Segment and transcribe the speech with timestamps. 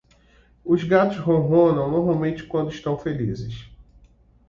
[0.65, 3.69] Os gatos ronronam normalmente quando estão felizes.